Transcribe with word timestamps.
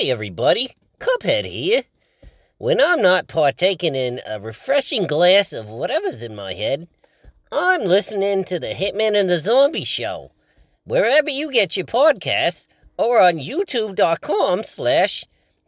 Hi, 0.00 0.04
everybody. 0.04 0.76
Cuphead 1.00 1.44
here. 1.44 1.82
When 2.56 2.80
I'm 2.80 3.02
not 3.02 3.26
partaking 3.26 3.96
in 3.96 4.20
a 4.24 4.38
refreshing 4.38 5.08
glass 5.08 5.52
of 5.52 5.66
whatever's 5.66 6.22
in 6.22 6.36
my 6.36 6.54
head, 6.54 6.86
I'm 7.50 7.82
listening 7.82 8.44
to 8.44 8.60
the 8.60 8.74
Hitman 8.74 9.18
and 9.18 9.28
the 9.28 9.40
Zombie 9.40 9.82
Show, 9.82 10.30
wherever 10.84 11.28
you 11.28 11.50
get 11.50 11.76
your 11.76 11.86
podcasts, 11.86 12.68
or 12.96 13.20
on 13.20 13.38
youtube.com 13.38 14.62
slash 14.62 15.24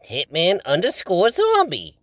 hitman 0.09 0.63
underscore 0.63 1.29
zombie. 1.29 1.97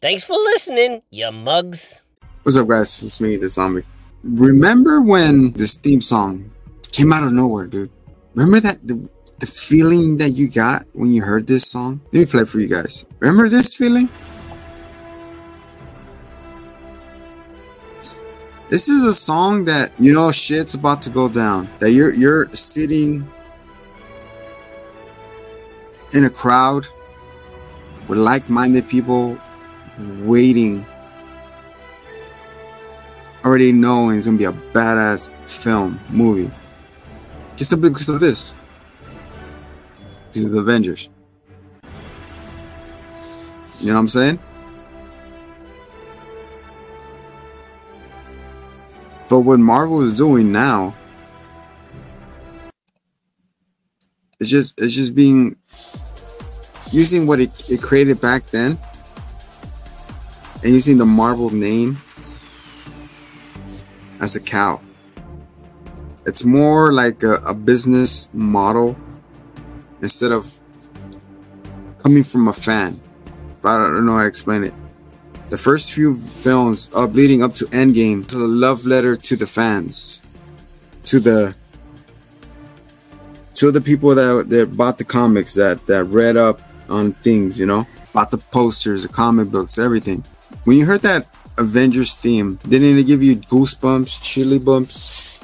Thanks 0.00 0.22
for 0.22 0.36
listening, 0.36 1.02
you 1.10 1.32
mugs. 1.32 2.02
What's 2.44 2.56
up, 2.56 2.68
guys? 2.68 3.02
It's 3.02 3.20
me, 3.20 3.34
the 3.34 3.48
zombie. 3.48 3.82
Remember 4.22 5.00
when 5.00 5.50
this 5.54 5.74
theme 5.74 6.00
song 6.00 6.48
came 6.92 7.12
out 7.12 7.24
of 7.24 7.32
nowhere, 7.32 7.66
dude? 7.66 7.90
Remember 8.36 8.60
that? 8.60 9.08
The, 9.38 9.46
feeling 9.46 10.16
that 10.18 10.30
you 10.30 10.48
got 10.48 10.84
when 10.92 11.12
you 11.12 11.22
heard 11.22 11.46
this 11.46 11.70
song? 11.70 12.00
Let 12.06 12.20
me 12.20 12.26
play 12.26 12.44
for 12.44 12.58
you 12.58 12.68
guys. 12.68 13.06
Remember 13.20 13.48
this 13.48 13.74
feeling? 13.74 14.08
This 18.68 18.88
is 18.88 19.04
a 19.06 19.14
song 19.14 19.64
that 19.66 19.92
you 19.98 20.12
know 20.12 20.32
shit's 20.32 20.74
about 20.74 21.02
to 21.02 21.10
go 21.10 21.28
down. 21.28 21.68
That 21.78 21.92
you're 21.92 22.12
you're 22.12 22.50
sitting 22.52 23.30
in 26.14 26.24
a 26.24 26.30
crowd 26.30 26.86
with 28.08 28.18
like-minded 28.18 28.88
people 28.88 29.38
waiting 30.20 30.84
already 33.44 33.70
knowing 33.70 34.16
it's 34.16 34.26
gonna 34.26 34.38
be 34.38 34.44
a 34.44 34.52
badass 34.52 35.32
film 35.48 36.00
movie 36.10 36.50
just 37.56 37.70
simply 37.70 37.90
because 37.90 38.08
of 38.08 38.20
this 38.20 38.56
the 40.44 40.58
avengers 40.58 41.10
you 43.80 43.88
know 43.88 43.94
what 43.94 44.00
i'm 44.00 44.08
saying 44.08 44.38
but 49.28 49.40
what 49.40 49.58
marvel 49.58 50.00
is 50.02 50.16
doing 50.16 50.52
now 50.52 50.94
it's 54.40 54.50
just 54.50 54.80
it's 54.80 54.94
just 54.94 55.14
being 55.14 55.56
using 56.92 57.26
what 57.26 57.40
it, 57.40 57.70
it 57.70 57.82
created 57.82 58.20
back 58.20 58.46
then 58.46 58.78
and 60.62 60.72
using 60.72 60.96
the 60.96 61.06
Marvel 61.06 61.50
name 61.50 61.96
as 64.20 64.36
a 64.36 64.40
cow. 64.40 64.80
It's 66.26 66.44
more 66.44 66.92
like 66.92 67.22
a, 67.22 67.34
a 67.46 67.54
business 67.54 68.30
model 68.34 68.96
instead 70.06 70.30
of 70.30 70.46
coming 71.98 72.22
from 72.22 72.46
a 72.46 72.52
fan. 72.52 73.00
I 73.64 73.78
don't 73.78 74.06
know 74.06 74.14
how 74.14 74.22
to 74.22 74.28
explain 74.28 74.62
it. 74.62 74.74
The 75.50 75.58
first 75.58 75.92
few 75.92 76.16
films 76.16 76.94
of 76.94 77.16
leading 77.16 77.42
up 77.42 77.54
to 77.54 77.64
Endgame 77.66 78.24
is 78.26 78.34
a 78.34 78.38
love 78.38 78.86
letter 78.86 79.16
to 79.16 79.34
the 79.36 79.46
fans, 79.46 80.24
to 81.10 81.18
the 81.18 81.56
to 83.56 83.72
the 83.72 83.80
people 83.80 84.14
that 84.14 84.48
that 84.48 84.76
bought 84.76 84.98
the 84.98 85.04
comics, 85.04 85.54
that 85.54 85.84
that 85.86 86.04
read 86.04 86.36
up 86.36 86.60
on 86.88 87.12
things, 87.26 87.58
you 87.58 87.66
know, 87.66 87.84
bought 88.12 88.30
the 88.30 88.38
posters, 88.38 89.02
the 89.02 89.12
comic 89.12 89.50
books, 89.50 89.78
everything. 89.78 90.22
When 90.64 90.76
you 90.76 90.86
heard 90.86 91.02
that 91.02 91.26
Avengers 91.58 92.14
theme, 92.14 92.60
didn't 92.68 92.98
it 92.98 93.06
give 93.06 93.22
you 93.24 93.36
goosebumps, 93.36 94.22
chilly 94.22 94.60
bumps? 94.60 95.35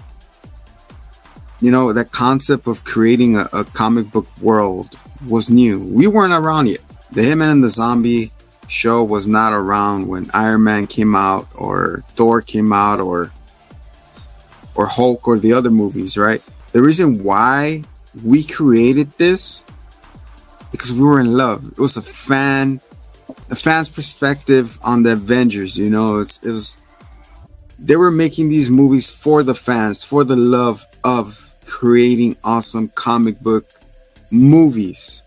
You 1.62 1.70
know, 1.70 1.92
that 1.92 2.10
concept 2.10 2.66
of 2.66 2.84
creating 2.84 3.36
a, 3.36 3.48
a 3.52 3.64
comic 3.64 4.10
book 4.10 4.26
world 4.42 4.96
was 5.28 5.48
new. 5.48 5.78
We 5.78 6.06
weren't 6.08 6.32
around 6.32 6.68
yet. 6.68 6.80
The 7.12 7.22
Hitman 7.22 7.52
and 7.52 7.64
the 7.64 7.68
Zombie 7.70 8.32
show 8.68 9.04
was 9.04 9.26
not 9.26 9.52
around 9.52 10.08
when 10.08 10.28
Iron 10.34 10.64
Man 10.64 10.86
came 10.86 11.14
out 11.14 11.48
or 11.54 12.02
Thor 12.08 12.42
came 12.42 12.72
out 12.72 13.00
or 13.00 13.32
or 14.74 14.86
Hulk 14.86 15.28
or 15.28 15.38
the 15.38 15.52
other 15.52 15.70
movies, 15.70 16.18
right? 16.18 16.42
The 16.72 16.82
reason 16.82 17.22
why 17.22 17.84
we 18.24 18.44
created 18.44 19.10
this 19.12 19.64
because 20.72 20.92
we 20.92 21.02
were 21.02 21.20
in 21.20 21.32
love. 21.32 21.70
It 21.70 21.78
was 21.78 21.96
a 21.96 22.02
fan 22.02 22.80
a 23.50 23.54
fan's 23.54 23.88
perspective 23.88 24.78
on 24.82 25.04
the 25.04 25.12
Avengers. 25.12 25.78
You 25.78 25.90
know, 25.90 26.18
it's 26.18 26.44
it 26.44 26.50
was 26.50 26.80
they 27.82 27.96
were 27.96 28.10
making 28.10 28.48
these 28.48 28.70
movies 28.70 29.10
for 29.10 29.42
the 29.42 29.54
fans, 29.54 30.04
for 30.04 30.24
the 30.24 30.36
love 30.36 30.84
of 31.04 31.54
creating 31.66 32.36
awesome 32.44 32.88
comic 32.94 33.38
book 33.40 33.66
movies. 34.30 35.24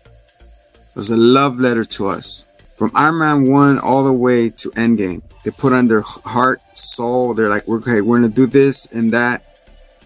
It 0.88 0.96
was 0.96 1.10
a 1.10 1.16
love 1.16 1.60
letter 1.60 1.84
to 1.84 2.06
us. 2.06 2.46
From 2.76 2.90
Iron 2.94 3.18
Man 3.18 3.50
1 3.50 3.78
all 3.78 4.04
the 4.04 4.12
way 4.12 4.50
to 4.50 4.70
Endgame. 4.70 5.22
They 5.44 5.50
put 5.50 5.72
on 5.72 5.86
their 5.86 6.02
heart, 6.02 6.60
soul. 6.74 7.34
They're 7.34 7.48
like, 7.48 7.68
okay, 7.68 8.00
we're 8.00 8.18
gonna 8.18 8.28
do 8.28 8.46
this 8.46 8.92
and 8.94 9.12
that. 9.12 9.42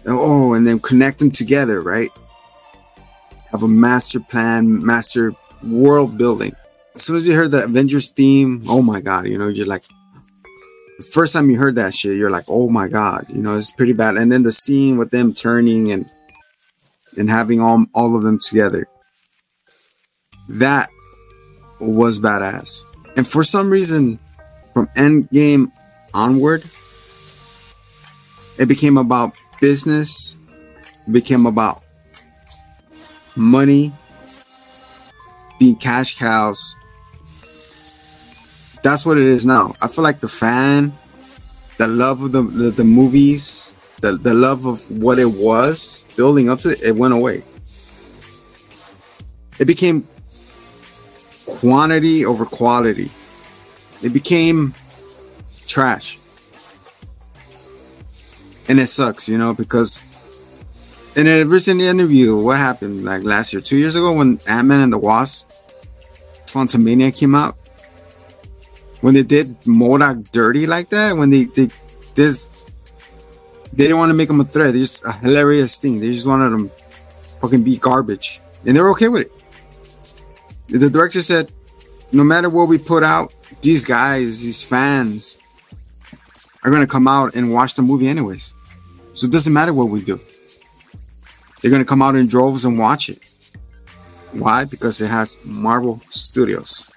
Oh, 0.05 0.53
and 0.53 0.65
then 0.67 0.79
connect 0.79 1.19
them 1.19 1.31
together, 1.31 1.81
right? 1.81 2.09
Have 3.51 3.63
a 3.63 3.67
master 3.67 4.19
plan, 4.19 4.85
master 4.85 5.33
world 5.63 6.17
building 6.17 6.55
as 6.95 7.03
soon 7.03 7.15
as 7.15 7.27
you 7.27 7.33
heard 7.33 7.51
the 7.51 7.63
Avengers 7.63 8.09
theme, 8.09 8.61
oh 8.67 8.81
my 8.81 9.01
god, 9.01 9.27
you 9.27 9.37
know, 9.37 9.47
you're 9.47 9.65
like 9.67 9.83
first 11.13 11.33
time 11.33 11.49
you 11.49 11.57
heard 11.57 11.75
that 11.75 11.93
shit, 11.93 12.17
you're 12.17 12.29
like, 12.29 12.45
oh 12.47 12.69
my 12.69 12.87
god, 12.87 13.25
you 13.29 13.41
know, 13.41 13.53
it's 13.53 13.71
pretty 13.71 13.93
bad. 13.93 14.17
And 14.17 14.31
then 14.31 14.43
the 14.43 14.51
scene 14.51 14.97
with 14.97 15.11
them 15.11 15.33
turning 15.33 15.91
and 15.91 16.05
and 17.17 17.29
having 17.29 17.59
all 17.59 17.85
all 17.93 18.15
of 18.15 18.23
them 18.23 18.39
together. 18.39 18.87
That 20.47 20.87
was 21.79 22.19
badass. 22.19 22.85
And 23.17 23.27
for 23.27 23.43
some 23.43 23.69
reason, 23.69 24.19
from 24.73 24.87
Endgame 24.95 25.71
onward, 26.13 26.63
it 28.59 28.67
became 28.67 28.97
about 28.97 29.33
business, 29.59 30.37
became 31.11 31.45
about 31.45 31.83
money, 33.35 33.91
being 35.59 35.75
cash 35.75 36.17
cows, 36.17 36.75
that's 38.83 39.05
what 39.05 39.17
it 39.17 39.23
is 39.23 39.45
now. 39.45 39.73
I 39.81 39.87
feel 39.87 40.03
like 40.03 40.19
the 40.19 40.27
fan, 40.27 40.93
the 41.77 41.87
love 41.87 42.23
of 42.23 42.31
the 42.31 42.41
the, 42.41 42.71
the 42.71 42.83
movies, 42.83 43.77
the 44.01 44.13
the 44.13 44.33
love 44.33 44.65
of 44.65 44.89
what 45.03 45.19
it 45.19 45.31
was 45.31 46.05
building 46.15 46.49
up 46.49 46.59
to 46.59 46.69
it, 46.69 46.81
it 46.83 46.95
went 46.95 47.13
away. 47.13 47.43
It 49.59 49.65
became 49.65 50.07
quantity 51.45 52.25
over 52.25 52.45
quality. 52.45 53.11
It 54.01 54.13
became 54.13 54.73
trash. 55.67 56.17
And 58.67 58.79
it 58.79 58.87
sucks, 58.87 59.27
you 59.27 59.37
know, 59.37 59.53
because 59.53 60.05
in 61.15 61.27
a 61.27 61.43
recent 61.43 61.81
interview, 61.81 62.35
what 62.35 62.57
happened 62.57 63.03
like 63.03 63.23
last 63.23 63.53
year, 63.53 63.61
two 63.61 63.77
years 63.77 63.95
ago, 63.95 64.13
when 64.13 64.39
Ant 64.47 64.67
Man 64.67 64.81
and 64.81 64.93
the 64.93 64.97
Wasp, 64.97 65.51
Quantumania 66.45 67.17
came 67.17 67.35
out, 67.35 67.55
when 69.01 69.13
they 69.13 69.23
did 69.23 69.59
MODOK 69.61 70.31
dirty 70.31 70.65
like 70.65 70.89
that, 70.89 71.17
when 71.17 71.29
they 71.29 71.45
they 71.45 71.69
this 72.15 72.49
they 73.73 73.85
didn't 73.85 73.97
want 73.97 74.09
to 74.09 74.15
make 74.15 74.29
him 74.29 74.39
a 74.39 74.43
threat. 74.43 74.73
They 74.73 74.79
just 74.79 75.05
a 75.05 75.11
hilarious 75.11 75.79
thing. 75.79 75.99
They 75.99 76.11
just 76.11 76.27
wanted 76.27 76.53
him 76.53 76.71
fucking 77.39 77.63
be 77.63 77.77
garbage, 77.77 78.39
and 78.65 78.75
they 78.75 78.81
were 78.81 78.91
okay 78.91 79.07
with 79.07 79.27
it. 79.27 79.31
The 80.79 80.89
director 80.89 81.21
said, 81.21 81.51
no 82.11 82.23
matter 82.23 82.49
what 82.49 82.67
we 82.67 82.77
put 82.77 83.03
out, 83.03 83.33
these 83.61 83.83
guys, 83.83 84.41
these 84.41 84.63
fans, 84.63 85.39
are 86.63 86.71
gonna 86.71 86.87
come 86.87 87.07
out 87.07 87.35
and 87.35 87.51
watch 87.53 87.73
the 87.75 87.81
movie 87.81 88.07
anyways. 88.07 88.55
So 89.13 89.27
it 89.27 89.31
doesn't 89.31 89.53
matter 89.53 89.73
what 89.73 89.89
we 89.89 90.03
do. 90.03 90.19
They're 91.61 91.71
gonna 91.71 91.85
come 91.85 92.01
out 92.01 92.15
in 92.15 92.27
droves 92.27 92.65
and 92.65 92.77
watch 92.77 93.09
it. 93.09 93.19
Why? 94.33 94.65
Because 94.65 95.01
it 95.01 95.07
has 95.07 95.39
Marvel 95.43 96.01
Studios. 96.09 96.90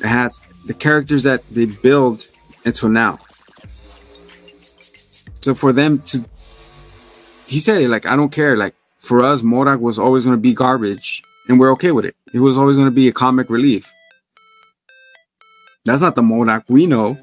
It 0.00 0.08
has 0.08 0.40
the 0.66 0.74
characters 0.74 1.24
that 1.24 1.42
they 1.50 1.66
build 1.66 2.26
until 2.64 2.88
now. 2.88 3.18
So 5.40 5.54
for 5.54 5.72
them 5.72 6.00
to, 6.00 6.24
he 7.46 7.58
said 7.58 7.82
it 7.82 7.88
like, 7.88 8.06
I 8.06 8.16
don't 8.16 8.32
care. 8.32 8.56
Like 8.56 8.74
for 8.98 9.20
us, 9.20 9.42
MODOK 9.42 9.80
was 9.80 9.98
always 9.98 10.24
going 10.24 10.36
to 10.36 10.40
be 10.40 10.54
garbage 10.54 11.22
and 11.48 11.58
we're 11.58 11.72
okay 11.72 11.92
with 11.92 12.04
it. 12.04 12.14
It 12.32 12.40
was 12.40 12.56
always 12.58 12.76
going 12.76 12.88
to 12.88 12.94
be 12.94 13.08
a 13.08 13.12
comic 13.12 13.50
relief. 13.50 13.92
That's 15.84 16.02
not 16.02 16.14
the 16.14 16.22
MODOK 16.22 16.64
we 16.68 16.86
know 16.86 17.18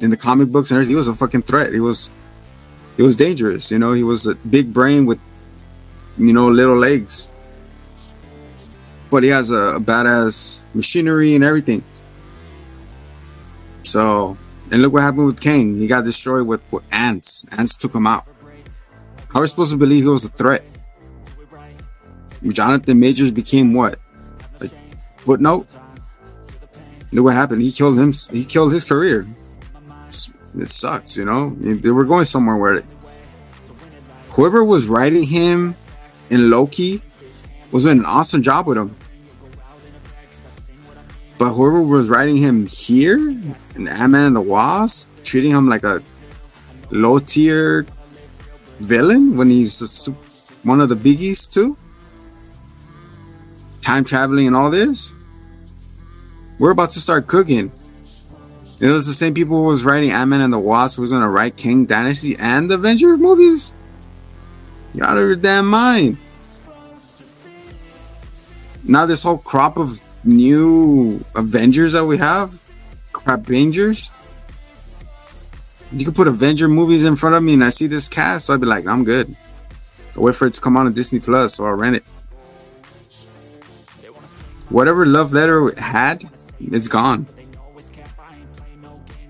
in 0.00 0.10
the 0.10 0.16
comic 0.16 0.48
books 0.48 0.70
and 0.70 0.76
everything. 0.76 0.92
He 0.92 0.96
was 0.96 1.08
a 1.08 1.14
fucking 1.14 1.42
threat. 1.42 1.72
He 1.72 1.80
was, 1.80 2.12
he 2.96 3.02
was 3.02 3.16
dangerous. 3.16 3.70
You 3.70 3.78
know, 3.78 3.92
he 3.92 4.02
was 4.02 4.26
a 4.26 4.34
big 4.34 4.72
brain 4.72 5.06
with, 5.06 5.20
you 6.18 6.32
know, 6.32 6.48
little 6.48 6.76
legs. 6.76 7.30
But 9.10 9.22
he 9.22 9.28
has 9.28 9.50
a, 9.50 9.76
a 9.76 9.80
badass 9.80 10.62
machinery 10.74 11.34
and 11.34 11.44
everything. 11.44 11.84
So, 13.82 14.36
and 14.70 14.82
look 14.82 14.92
what 14.92 15.02
happened 15.02 15.26
with 15.26 15.40
Kang. 15.40 15.76
He 15.76 15.86
got 15.86 16.04
destroyed 16.04 16.46
with, 16.46 16.60
with 16.72 16.84
ants. 16.92 17.46
Ants 17.58 17.76
took 17.76 17.94
him 17.94 18.06
out. 18.06 18.26
How 19.30 19.40
are 19.40 19.42
we 19.42 19.48
supposed 19.48 19.72
to 19.72 19.78
believe 19.78 20.04
he 20.04 20.08
was 20.08 20.24
a 20.24 20.28
threat? 20.28 20.64
Jonathan 22.46 22.98
Majors 22.98 23.30
became 23.30 23.72
what? 23.72 23.96
Footnote. 25.18 25.66
Look 27.12 27.24
what 27.24 27.36
happened. 27.36 27.62
He 27.62 27.70
killed 27.70 27.98
him. 27.98 28.12
He 28.30 28.44
killed 28.44 28.72
his 28.72 28.84
career. 28.84 29.26
It 30.58 30.66
sucks, 30.66 31.16
you 31.16 31.24
know. 31.24 31.50
They 31.60 31.90
were 31.90 32.04
going 32.04 32.24
somewhere 32.24 32.56
where 32.56 32.74
it, 32.74 32.86
whoever 34.30 34.64
was 34.64 34.86
writing 34.88 35.22
him 35.22 35.74
in 36.30 36.50
Loki 36.50 37.00
was 37.70 37.84
doing 37.84 38.00
an 38.00 38.04
awesome 38.04 38.42
job 38.42 38.66
with 38.66 38.76
him. 38.76 38.96
But 41.42 41.54
whoever 41.54 41.82
was 41.82 42.08
writing 42.08 42.36
him 42.36 42.66
here 42.66 43.18
in 43.18 43.88
Ant-Man 43.88 44.26
and 44.26 44.36
the 44.36 44.40
Wasp, 44.40 45.12
treating 45.24 45.50
him 45.50 45.68
like 45.68 45.82
a 45.82 46.00
low 46.92 47.18
tier 47.18 47.84
villain 48.78 49.36
when 49.36 49.50
he's 49.50 50.08
one 50.62 50.80
of 50.80 50.88
the 50.88 50.94
biggies 50.94 51.52
too. 51.52 51.76
Time 53.80 54.04
traveling 54.04 54.46
and 54.46 54.54
all 54.54 54.70
this. 54.70 55.14
We're 56.60 56.70
about 56.70 56.90
to 56.90 57.00
start 57.00 57.26
cooking. 57.26 57.72
It 58.80 58.86
was 58.86 59.08
the 59.08 59.12
same 59.12 59.34
people 59.34 59.56
who 59.56 59.66
was 59.66 59.84
writing 59.84 60.12
Ant-Man 60.12 60.42
and 60.42 60.52
the 60.52 60.60
Wasp 60.60 60.94
who 60.94 61.02
was 61.02 61.10
gonna 61.10 61.28
write 61.28 61.56
Kang 61.56 61.86
Dynasty 61.86 62.36
and 62.38 62.70
the 62.70 62.76
Avenger 62.76 63.16
movies. 63.16 63.74
You 64.94 65.02
out 65.02 65.18
of 65.18 65.24
your 65.24 65.34
damn 65.34 65.66
mind. 65.66 66.18
Now 68.84 69.06
this 69.06 69.24
whole 69.24 69.38
crop 69.38 69.76
of 69.76 70.00
new 70.24 71.24
Avengers 71.34 71.92
that 71.92 72.04
we 72.04 72.18
have, 72.18 72.62
crap 73.12 73.40
Avengers. 73.40 74.12
You 75.92 76.04
could 76.04 76.14
put 76.14 76.28
Avenger 76.28 76.68
movies 76.68 77.04
in 77.04 77.16
front 77.16 77.34
of 77.34 77.42
me 77.42 77.54
and 77.54 77.64
I 77.64 77.68
see 77.68 77.86
this 77.86 78.08
cast, 78.08 78.46
so 78.46 78.54
I'd 78.54 78.60
be 78.60 78.66
like, 78.66 78.86
I'm 78.86 79.04
good. 79.04 79.34
I'll 80.16 80.22
wait 80.22 80.34
for 80.34 80.46
it 80.46 80.54
to 80.54 80.60
come 80.60 80.76
on 80.76 80.86
on 80.86 80.92
Disney 80.92 81.20
Plus 81.20 81.60
or 81.60 81.68
I'll 81.68 81.76
rent 81.76 81.96
it. 81.96 82.04
Whatever 84.68 85.04
love 85.04 85.32
letter 85.34 85.68
it 85.68 85.78
had, 85.78 86.24
it's 86.60 86.88
gone. 86.88 87.26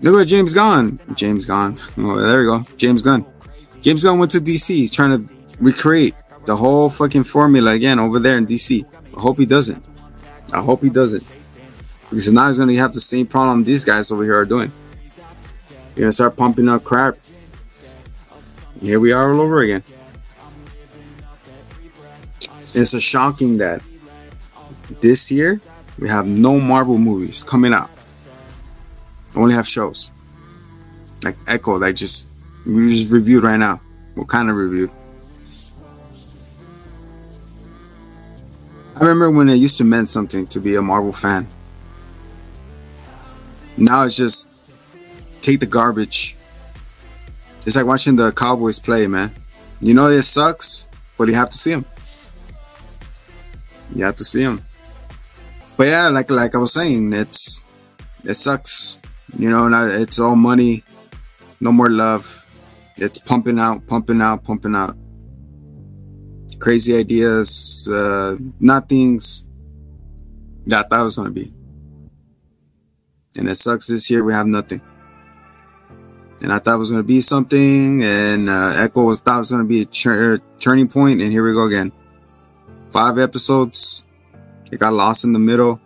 Look 0.02 0.20
at 0.20 0.28
James 0.28 0.52
Gunn. 0.54 0.98
James 1.14 1.44
Gunn. 1.44 1.78
Oh, 1.98 2.18
there 2.20 2.40
we 2.40 2.46
go. 2.46 2.64
James 2.76 3.02
Gunn. 3.02 3.24
James 3.80 4.02
Gunn 4.02 4.18
went 4.18 4.30
to 4.32 4.38
DC. 4.38 4.68
He's 4.68 4.92
trying 4.92 5.26
to 5.26 5.34
recreate 5.60 6.14
the 6.44 6.56
whole 6.56 6.88
fucking 6.88 7.24
formula 7.24 7.72
again 7.72 7.98
over 7.98 8.18
there 8.18 8.36
in 8.36 8.46
DC. 8.46 8.84
I 9.16 9.20
hope 9.20 9.38
he 9.38 9.46
doesn't. 9.46 9.84
I 10.52 10.60
hope 10.60 10.82
he 10.82 10.90
doesn't. 10.90 11.24
Because 12.04 12.30
now 12.30 12.48
he's 12.48 12.58
gonna 12.58 12.74
have 12.74 12.92
the 12.92 13.00
same 13.00 13.26
problem 13.26 13.64
these 13.64 13.84
guys 13.84 14.12
over 14.12 14.22
here 14.22 14.36
are 14.36 14.44
doing. 14.44 14.70
You're 15.96 16.04
gonna 16.04 16.12
start 16.12 16.36
pumping 16.36 16.68
up 16.68 16.84
crap. 16.84 17.16
Here 18.80 19.00
we 19.00 19.12
are 19.12 19.32
all 19.32 19.40
over 19.40 19.60
again. 19.60 19.82
It's 22.74 22.94
a 22.94 23.00
shocking 23.00 23.58
that 23.58 23.82
this 25.00 25.30
year 25.30 25.60
we 25.98 26.08
have 26.08 26.26
no 26.26 26.60
Marvel 26.60 26.98
movies 26.98 27.44
coming 27.44 27.72
out. 27.72 27.90
Only 29.36 29.54
have 29.54 29.66
shows. 29.66 30.12
Like 31.24 31.36
Echo, 31.46 31.78
that 31.78 31.92
just 31.94 32.30
we 32.66 32.88
just 32.88 33.12
reviewed 33.12 33.44
right 33.44 33.58
now. 33.58 33.80
What 34.14 34.28
kind 34.28 34.50
of 34.50 34.56
review? 34.56 34.90
I 39.02 39.06
remember 39.06 39.36
when 39.36 39.48
it 39.48 39.56
used 39.56 39.78
to 39.78 39.84
mean 39.84 40.06
something 40.06 40.46
to 40.46 40.60
be 40.60 40.76
a 40.76 40.80
Marvel 40.80 41.10
fan. 41.10 41.48
Now 43.76 44.04
it's 44.04 44.16
just 44.16 44.70
take 45.40 45.58
the 45.58 45.66
garbage. 45.66 46.36
It's 47.66 47.74
like 47.74 47.84
watching 47.84 48.14
the 48.14 48.30
Cowboys 48.30 48.78
play, 48.78 49.08
man. 49.08 49.34
You 49.80 49.94
know 49.94 50.06
it 50.06 50.22
sucks, 50.22 50.86
but 51.18 51.26
you 51.26 51.34
have 51.34 51.50
to 51.50 51.58
see 51.58 51.72
them. 51.72 51.84
You 53.92 54.04
have 54.04 54.14
to 54.16 54.24
see 54.24 54.44
them. 54.44 54.62
But 55.76 55.88
yeah, 55.88 56.06
like 56.06 56.30
like 56.30 56.54
I 56.54 56.58
was 56.58 56.72
saying, 56.72 57.12
it's 57.12 57.64
it 58.22 58.34
sucks. 58.34 59.00
You 59.36 59.50
know, 59.50 59.68
it's 60.00 60.20
all 60.20 60.36
money, 60.36 60.84
no 61.60 61.72
more 61.72 61.90
love. 61.90 62.48
It's 62.98 63.18
pumping 63.18 63.58
out, 63.58 63.84
pumping 63.88 64.20
out, 64.20 64.44
pumping 64.44 64.76
out. 64.76 64.94
Crazy 66.62 66.96
ideas, 66.96 67.88
uh, 67.90 68.36
not 68.60 68.88
things 68.88 69.48
that 70.66 70.86
I 70.86 70.88
thought 70.88 71.02
was 71.02 71.16
gonna 71.16 71.32
be. 71.32 71.46
And 73.36 73.48
it 73.48 73.56
sucks 73.56 73.88
this 73.88 74.08
year 74.08 74.22
we 74.22 74.32
have 74.32 74.46
nothing. 74.46 74.80
And 76.40 76.52
I 76.52 76.60
thought 76.60 76.76
it 76.76 76.78
was 76.78 76.92
gonna 76.92 77.02
be 77.02 77.20
something, 77.20 78.04
and 78.04 78.48
uh, 78.48 78.74
Echo 78.76 79.02
was 79.02 79.20
thought 79.20 79.38
it 79.38 79.38
was 79.40 79.50
gonna 79.50 79.64
be 79.64 79.82
a 79.82 80.38
turning 80.60 80.86
point, 80.86 81.20
and 81.20 81.32
here 81.32 81.44
we 81.44 81.52
go 81.52 81.66
again. 81.66 81.90
Five 82.92 83.18
episodes, 83.18 84.04
it 84.70 84.78
got 84.78 84.92
lost 84.92 85.24
in 85.24 85.32
the 85.32 85.40
middle. 85.40 85.80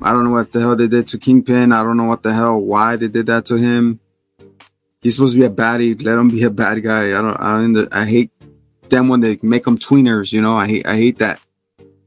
I 0.00 0.14
don't 0.14 0.24
know 0.24 0.30
what 0.30 0.52
the 0.52 0.60
hell 0.60 0.74
they 0.74 0.88
did 0.88 1.06
to 1.08 1.18
Kingpin. 1.18 1.72
I 1.72 1.82
don't 1.82 1.98
know 1.98 2.04
what 2.04 2.22
the 2.22 2.32
hell 2.32 2.62
why 2.62 2.96
they 2.96 3.08
did 3.08 3.26
that 3.26 3.44
to 3.46 3.58
him. 3.58 4.00
He's 5.02 5.16
supposed 5.16 5.34
to 5.34 5.40
be 5.40 5.44
a 5.44 5.50
baddie. 5.50 6.02
Let 6.02 6.18
him 6.18 6.30
be 6.30 6.44
a 6.44 6.50
bad 6.50 6.82
guy. 6.82 7.08
I 7.08 7.20
don't. 7.20 7.38
I 7.38 7.60
don't, 7.60 7.94
I 7.94 8.06
hate 8.06 8.30
them 8.90 9.08
when 9.08 9.20
they 9.20 9.38
make 9.42 9.64
them 9.64 9.78
tweeners. 9.78 10.32
You 10.32 10.42
know. 10.42 10.56
I 10.56 10.66
hate. 10.66 10.86
I 10.86 10.96
hate 10.96 11.18
that. 11.18 11.40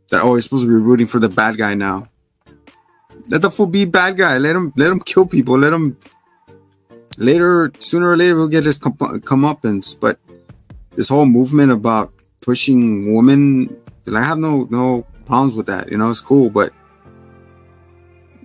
That 0.10 0.22
oh, 0.24 0.36
he's 0.36 0.44
supposed 0.44 0.66
to 0.66 0.70
be 0.70 0.76
rooting 0.76 1.08
for 1.08 1.20
the 1.20 1.30
bad 1.30 1.58
guy 1.58 1.74
now. 1.74 2.10
Let 3.30 3.42
the 3.42 3.50
fool 3.50 3.68
be 3.68 3.86
bad 3.86 4.18
guy. 4.18 4.38
Let 4.38 4.56
him. 4.56 4.74
Let 4.76 4.92
him 4.92 5.00
kill 5.00 5.26
people. 5.26 5.58
Let 5.58 5.74
him. 5.74 5.98
Later, 7.18 7.72
sooner 7.80 8.12
or 8.12 8.18
later, 8.18 8.36
he'll 8.36 8.48
get 8.48 8.66
his 8.66 8.78
com- 8.78 8.94
comeuppance. 8.94 10.00
But 10.00 10.20
this 10.96 11.10
whole 11.10 11.26
movement 11.26 11.72
about 11.72 12.14
pushing 12.42 13.14
women, 13.14 13.76
I 14.14 14.24
have 14.24 14.38
no 14.38 14.68
no 14.70 15.06
problems 15.26 15.56
with 15.56 15.68
that. 15.68 15.92
You 15.92 15.98
know, 15.98 16.10
it's 16.10 16.22
cool, 16.22 16.50
but 16.50 16.72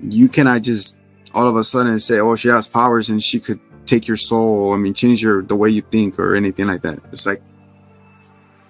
you 0.03 0.29
cannot 0.29 0.63
just 0.63 1.01
all 1.35 1.49
of 1.49 1.57
a 1.57 1.65
sudden 1.65 1.99
say, 1.99 2.21
"Oh, 2.21 2.37
she 2.37 2.49
has 2.49 2.67
powers 2.67 3.11
and 3.11 3.23
she 3.23 3.41
could 3.41 3.61
take 3.87 4.07
your 4.07 4.17
soul." 4.17 4.73
I 4.73 4.77
mean, 4.77 4.95
change 4.95 5.23
your 5.23 5.43
the 5.43 5.57
way 5.57 5.71
you 5.71 5.81
think 5.81 6.19
or 6.19 6.35
anything 6.35 6.67
like 6.67 6.83
that. 6.83 7.01
It's 7.13 7.27
like, 7.27 7.43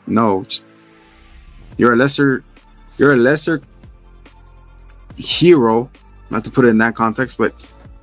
no, 0.06 0.44
you're 1.76 1.92
a 1.92 1.96
lesser, 1.96 2.44
you're 2.98 3.12
a 3.12 3.16
lesser 3.16 3.60
hero. 5.16 5.90
Not 6.30 6.44
to 6.44 6.50
put 6.50 6.64
it 6.64 6.68
in 6.68 6.78
that 6.78 6.94
context, 6.94 7.38
but 7.38 7.52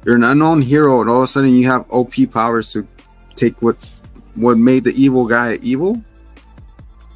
you're 0.05 0.15
an 0.15 0.23
unknown 0.23 0.61
hero, 0.61 1.01
and 1.01 1.09
all 1.09 1.17
of 1.17 1.23
a 1.23 1.27
sudden 1.27 1.49
you 1.49 1.67
have 1.67 1.85
OP 1.89 2.13
powers 2.31 2.71
to 2.73 2.87
take 3.35 3.61
what 3.61 4.01
what 4.35 4.57
made 4.57 4.83
the 4.83 4.93
evil 4.95 5.27
guy 5.27 5.59
evil, 5.61 6.01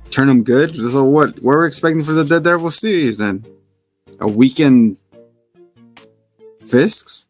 turn 0.10 0.30
him 0.30 0.44
good. 0.44 0.76
So 0.76 1.04
what? 1.04 1.40
We're 1.40 1.66
expecting 1.66 2.04
for 2.04 2.14
the 2.14 2.24
Daredevil 2.24 2.72
series 2.72 3.18
then? 3.18 3.46
A 4.20 4.28
weekend 4.28 4.98
Fisks. 6.60 7.26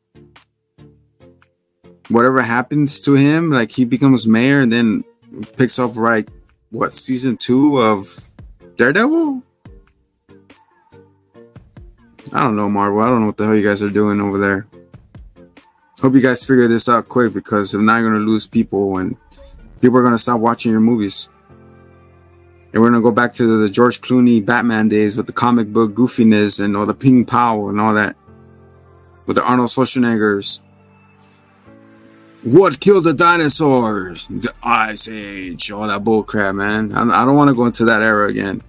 Whatever 2.10 2.42
happens 2.42 3.00
to 3.02 3.14
him, 3.14 3.50
like 3.50 3.72
he 3.72 3.86
becomes 3.86 4.26
mayor 4.26 4.62
and 4.62 4.72
then 4.72 5.04
picks 5.58 5.78
up 5.78 5.96
right 5.98 6.28
what 6.72 6.96
season 6.96 7.38
two 7.38 7.80
of 7.80 8.06
Daredevil. 8.76 9.44
I 12.34 12.44
don't 12.44 12.56
know, 12.56 12.70
Marvel. 12.70 13.00
I 13.00 13.10
don't 13.10 13.22
know 13.22 13.28
what 13.28 13.38
the 13.38 13.46
hell 13.46 13.56
you 13.56 13.64
guys 13.64 13.82
are 13.82 13.90
doing 13.90 14.20
over 14.20 14.38
there. 14.38 14.68
Hope 16.02 16.14
you 16.14 16.22
guys 16.22 16.44
figure 16.44 16.68
this 16.68 16.90
out 16.90 17.10
quick 17.10 17.34
because 17.34 17.74
if 17.74 17.82
not, 17.82 18.00
you're 18.00 18.12
gonna 18.12 18.26
lose 18.26 18.46
people 18.46 18.98
and 18.98 19.16
people 19.82 19.98
are 19.98 20.04
gonna 20.04 20.18
stop 20.18 20.40
watching 20.42 20.72
your 20.72 20.82
movies. 20.82 21.32
And 22.74 22.82
we're 22.82 22.90
gonna 22.90 23.02
go 23.02 23.12
back 23.12 23.34
to 23.34 23.58
the 23.58 23.70
George 23.70 24.02
Clooney 24.02 24.46
Batman 24.46 24.90
days 24.90 25.18
with 25.18 25.26
the 25.26 25.34
comic 25.34 25.72
book 25.72 25.94
goofiness 25.94 26.64
and 26.64 26.76
all 26.76 26.86
the 26.86 26.94
ping 26.94 27.26
pow 27.26 27.70
and 27.70 27.80
all 27.80 27.94
that 27.94 28.16
with 29.26 29.38
the 29.38 29.44
Arnold 29.44 29.70
Schwarzeneggers. 29.70 30.64
What 32.44 32.80
killed 32.80 33.04
the 33.06 33.14
dinosaurs? 33.14 34.28
The 34.28 34.54
Ice 34.64 35.08
Age, 35.10 35.72
all 35.72 35.88
that 35.88 36.04
bullcrap, 36.04 36.56
man. 36.56 36.92
I, 36.94 37.26
don't 37.26 37.36
want 37.36 37.50
to 37.50 37.56
go 37.56 37.66
into 37.66 37.86
that 37.86 38.02
era 38.02 38.28
again. 38.30 38.62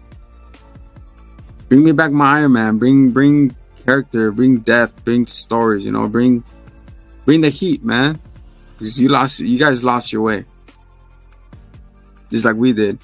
Bring 1.69 1.85
me 1.85 1.93
back 1.93 2.11
my 2.11 2.39
Iron 2.39 2.53
Man. 2.53 2.79
Bring 2.79 3.11
bring 3.11 3.55
character. 3.85 4.33
Bring 4.33 4.59
death. 4.61 5.05
Bring 5.05 5.27
stories. 5.27 5.85
You 5.85 5.93
know, 5.93 6.09
bring 6.09 6.43
bring 7.27 7.43
the 7.43 7.51
heat, 7.51 7.85
man. 7.85 8.19
Because 8.73 9.01
you 9.01 9.11
lost. 9.11 9.41
You 9.41 9.59
guys 9.59 9.85
lost 9.85 10.13
your 10.13 10.23
way, 10.23 10.47
just 12.31 12.47
like 12.47 12.57
we 12.57 12.73
did. 12.73 12.99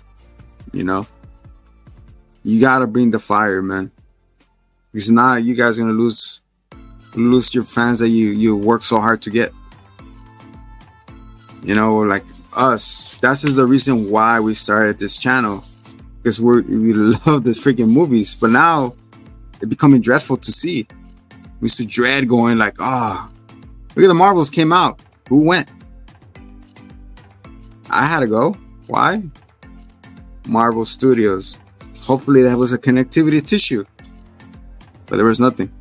You 0.73 0.85
know. 0.85 1.07
You 2.43 2.61
gotta 2.61 2.87
bring 2.87 3.11
the 3.11 3.19
fire, 3.19 3.61
man. 3.61 3.91
Because 4.93 5.11
now 5.11 5.37
you 5.37 5.55
guys 5.55 5.79
gonna 5.79 5.93
lose 5.93 6.41
lose 7.15 7.55
your 7.55 7.65
fans 7.65 7.99
that 7.99 8.09
you 8.09 8.29
you 8.29 8.57
work 8.57 8.83
so 8.83 8.99
hard 8.99 9.21
to 9.23 9.31
get. 9.31 9.53
You 11.65 11.75
know, 11.75 11.97
like 11.99 12.25
us. 12.57 13.19
That's 13.19 13.45
is 13.45 13.57
the 13.57 13.67
reason 13.67 14.11
why 14.11 14.39
we 14.41 14.55
started 14.55 14.99
this 14.99 15.19
channel 15.19 15.63
because 16.19 16.41
we 16.41 16.63
we 16.63 16.93
love 16.93 17.45
this 17.45 17.65
freaking 17.65 17.89
movies. 17.89 18.35
But 18.35 18.51
now 18.51 18.95
it's 19.55 19.67
becoming 19.67 20.01
dreadful 20.01 20.37
to 20.39 20.53
see. 20.53 20.87
We 21.61 21.67
used 21.67 21.79
to 21.79 21.87
dread 21.87 22.29
going 22.29 22.59
like, 22.59 22.77
ah, 22.81 23.31
oh, 23.31 23.55
look 23.97 24.05
at 24.05 24.09
the 24.09 24.15
Marvels 24.15 24.51
came 24.51 24.73
out. 24.73 25.01
Who 25.29 25.43
went? 25.43 25.69
I 27.91 28.07
had 28.07 28.21
to 28.21 28.27
go. 28.27 28.57
Why? 28.87 29.23
Marvel 30.47 30.85
Studios. 30.85 31.59
Hopefully 32.03 32.43
that 32.43 32.59
was 32.59 32.73
a 32.73 32.79
connectivity 32.79 33.45
tissue. 33.45 33.85
but 35.07 35.17
there 35.17 35.25
was 35.25 35.41
nothing. 35.41 35.73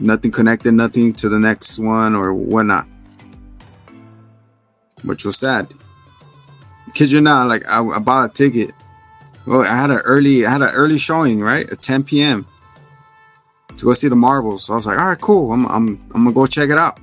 Nothing 0.00 0.30
connected, 0.30 0.72
nothing 0.72 1.12
to 1.14 1.28
the 1.28 1.38
next 1.38 1.78
one 1.78 2.14
or 2.14 2.34
whatnot. 2.34 2.86
Which 5.02 5.24
was 5.24 5.38
sad. 5.38 5.72
Kid 6.94 7.10
you 7.10 7.20
not, 7.20 7.48
like 7.48 7.66
I, 7.68 7.84
I 7.84 7.98
bought 7.98 8.30
a 8.30 8.32
ticket. 8.32 8.72
Well, 9.46 9.62
I 9.62 9.76
had 9.76 9.90
an 9.90 9.98
early, 9.98 10.44
I 10.44 10.50
had 10.50 10.62
an 10.62 10.70
early 10.70 10.98
showing, 10.98 11.40
right, 11.40 11.70
at 11.70 11.80
10 11.80 12.04
p.m. 12.04 12.46
to 13.76 13.84
go 13.84 13.92
see 13.92 14.08
the 14.08 14.16
Marvels. 14.16 14.64
So 14.64 14.72
I 14.74 14.76
was 14.76 14.86
like, 14.86 14.98
all 14.98 15.06
right, 15.06 15.20
cool. 15.20 15.52
I'm, 15.52 15.66
I'm, 15.66 15.88
I'm 16.14 16.24
gonna 16.24 16.32
go 16.32 16.46
check 16.46 16.70
it 16.70 16.78
out. 16.78 16.98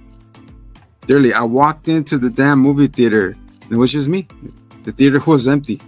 Literally, 1.07 1.33
I 1.33 1.43
walked 1.43 1.87
into 1.87 2.17
the 2.17 2.29
damn 2.29 2.59
movie 2.59 2.87
theater. 2.87 3.35
And 3.63 3.71
it 3.71 3.77
was 3.77 3.91
just 3.91 4.09
me. 4.09 4.27
The 4.83 4.91
theater 4.91 5.19
was 5.25 5.47
empty. 5.47 5.81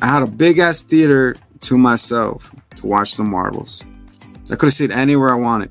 I 0.00 0.06
had 0.06 0.22
a 0.22 0.26
big 0.26 0.58
ass 0.58 0.82
theater 0.82 1.36
to 1.60 1.78
myself 1.78 2.54
to 2.76 2.86
watch 2.86 3.16
the 3.16 3.24
Marvels. 3.24 3.84
I 4.50 4.56
could 4.56 4.66
have 4.66 4.72
stayed 4.72 4.90
anywhere 4.90 5.30
I 5.30 5.36
wanted. 5.36 5.70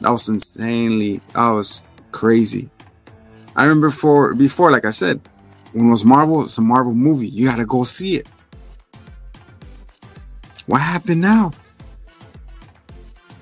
That 0.00 0.10
was 0.10 0.28
insanely. 0.28 1.20
I 1.34 1.52
was 1.52 1.86
crazy. 2.14 2.70
I 3.56 3.64
remember 3.64 3.90
for 3.90 4.34
before, 4.34 4.70
like 4.70 4.84
I 4.84 4.90
said, 4.90 5.20
when 5.72 5.88
it 5.88 5.90
was 5.90 6.04
Marvel, 6.04 6.42
it's 6.42 6.56
a 6.58 6.62
Marvel 6.62 6.94
movie. 6.94 7.26
You 7.26 7.48
gotta 7.48 7.66
go 7.66 7.82
see 7.82 8.14
it. 8.14 8.28
What 10.66 10.80
happened 10.80 11.20
now? 11.20 11.50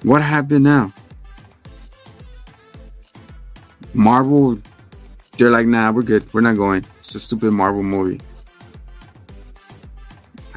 What 0.03 0.23
happened 0.23 0.65
now? 0.65 0.93
Marvel, 3.93 4.59
they're 5.37 5.51
like, 5.51 5.67
nah, 5.67 5.93
we're 5.93 6.03
good. 6.03 6.25
We're 6.33 6.41
not 6.41 6.57
going. 6.57 6.85
It's 6.99 7.15
a 7.15 7.21
stupid 7.21 7.53
Marvel 7.53 7.83
movie. 7.83 8.21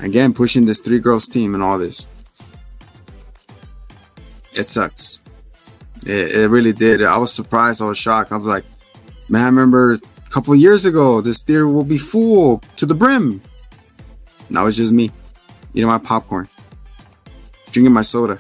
Again, 0.02 0.34
pushing 0.34 0.64
this 0.64 0.80
three 0.80 1.00
girls 1.00 1.28
team 1.28 1.54
and 1.54 1.62
all 1.62 1.78
this. 1.78 2.08
It 4.54 4.68
sucks. 4.68 5.25
It, 6.06 6.36
it 6.36 6.48
really 6.50 6.74
did. 6.74 7.02
I 7.02 7.18
was 7.18 7.34
surprised. 7.34 7.82
I 7.82 7.86
was 7.86 7.98
shocked. 7.98 8.32
I 8.32 8.38
was 8.38 8.48
like, 8.48 8.64
man, 9.28 9.42
I 9.42 9.46
remember 9.46 9.94
a 9.94 10.30
couple 10.30 10.56
years 10.56 10.86
ago, 10.86 11.22
this 11.22 11.42
theater 11.42 11.68
will 11.68 11.84
be 11.84 11.98
full 11.98 12.60
to 12.76 12.86
the 12.86 12.94
brim. 12.94 13.42
Now 14.50 14.68
it's 14.68 14.78
just 14.78 14.94
me 14.94 15.12
eating 15.74 15.88
my 15.88 15.98
popcorn, 15.98 16.48
drinking 17.72 17.94
my 17.94 18.02
soda. 18.02 18.40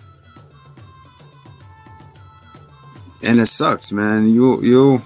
And 3.23 3.39
it 3.39 3.47
sucks, 3.47 3.91
man. 3.91 4.29
You, 4.29 4.61
you, 4.61 5.01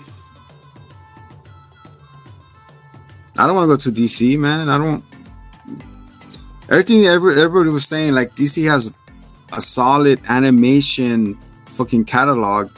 I 3.37 3.47
don't 3.47 3.55
want 3.55 3.69
to 3.69 3.75
go 3.75 3.77
to 3.77 3.89
DC, 3.89 4.37
man. 4.37 4.67
I 4.67 4.77
don't, 4.77 5.03
everything 6.69 7.05
everybody 7.05 7.69
was 7.69 7.87
saying, 7.87 8.13
like 8.13 8.35
DC 8.35 8.69
has 8.69 8.93
a 9.53 9.61
solid 9.61 10.19
animation 10.27 11.39
fucking 11.79 12.03
catalog, 12.03 12.69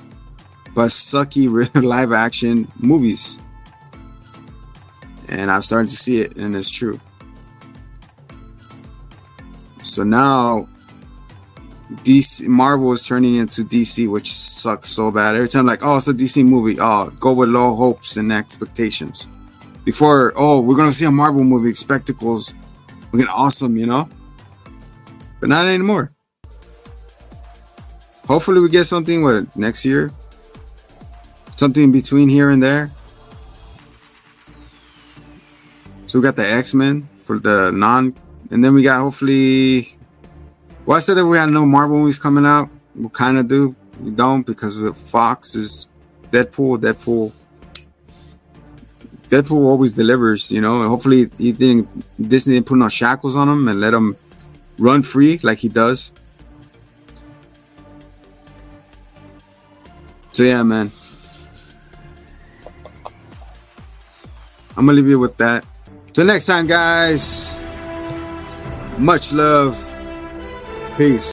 but 0.76 0.90
sucky 0.90 1.50
live 1.84 2.12
action 2.12 2.68
movies. 2.78 3.40
And 5.30 5.50
I'm 5.50 5.64
starting 5.64 5.88
to 5.88 5.96
see 5.96 6.22
it, 6.22 6.38
and 6.38 6.56
it's 6.56 6.70
true. 6.70 7.00
So 9.82 10.04
now, 10.04 10.68
DC 12.04 12.48
Marvel 12.48 12.94
is 12.94 13.08
turning 13.08 13.38
into 13.38 13.64
DC, 13.64 14.08
which 14.08 14.32
sucks 14.32 14.90
so 14.90 15.10
bad. 15.10 15.36
Every 15.36 15.48
time, 15.48 15.66
like, 15.66 15.80
oh, 15.84 15.98
it's 15.98 16.08
a 16.08 16.14
DC 16.14 16.46
movie. 16.46 16.78
Oh, 16.80 17.10
go 17.20 17.34
with 17.34 17.50
low 17.50 17.74
hopes 17.74 18.18
and 18.18 18.32
expectations. 18.32 19.30
Before, 19.84 20.32
oh, 20.36 20.62
we're 20.62 20.76
gonna 20.78 20.92
see 20.92 21.06
a 21.06 21.12
Marvel 21.12 21.44
movie, 21.44 21.74
spectacles, 21.74 22.54
looking 23.12 23.28
awesome, 23.30 23.78
you 23.78 23.88
know. 23.88 24.08
But 25.40 25.50
not 25.50 25.66
anymore. 25.66 26.14
Hopefully, 28.32 28.62
we 28.62 28.70
get 28.70 28.86
something 28.86 29.24
with 29.24 29.54
next 29.58 29.86
year. 29.86 30.10
Something 31.58 31.84
in 31.84 31.92
between 31.92 32.30
here 32.30 32.50
and 32.50 32.64
there. 32.64 32.90
So 36.08 36.18
we 36.18 36.24
got 36.24 36.38
the 36.38 36.50
X 36.50 36.74
Men 36.74 37.10
for 37.18 37.40
the 37.40 37.74
non, 37.74 38.16
and 38.50 38.64
then 38.64 38.74
we 38.74 38.84
got 38.84 39.02
hopefully. 39.02 39.86
Well, 40.86 40.96
I 40.96 41.02
said 41.02 41.16
that 41.16 41.26
we 41.26 41.38
had 41.38 41.50
no 41.50 41.66
Marvel 41.66 41.98
movies 42.00 42.20
coming 42.20 42.46
out. 42.46 42.70
We 42.96 43.10
kind 43.10 43.38
of 43.38 43.50
do. 43.50 43.76
We 44.00 44.12
don't 44.12 44.48
because 44.48 44.80
Fox 45.12 45.54
is 45.56 45.90
Deadpool. 46.30 46.78
Deadpool. 46.78 47.36
Deadpool 49.28 49.66
always 49.66 49.92
delivers, 49.92 50.54
you 50.54 50.62
know. 50.62 50.80
And 50.80 50.88
hopefully, 50.88 51.30
he 51.38 51.52
didn't. 51.52 51.90
Disney 52.30 52.54
didn't 52.54 52.68
put 52.68 52.78
no 52.78 52.88
shackles 52.88 53.36
on 53.36 53.50
him 53.50 53.68
and 53.68 53.82
let 53.82 53.94
him 53.94 54.16
run 54.80 55.04
free 55.04 55.38
like 55.44 55.58
he 55.58 55.68
does. 55.68 56.14
So 60.42 60.46
yeah, 60.48 60.64
man. 60.64 60.90
I'm 64.76 64.88
gonna 64.88 64.94
leave 64.94 65.08
you 65.08 65.20
with 65.20 65.38
that. 65.38 65.64
Till 66.14 66.26
next 66.26 66.48
time, 66.48 66.66
guys. 66.66 67.62
Much 68.98 69.34
love. 69.34 69.78
Peace. 70.98 71.30